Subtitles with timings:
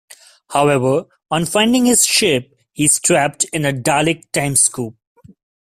[0.49, 4.95] However, on finding his ship he is trapped in a Dalek time scoop.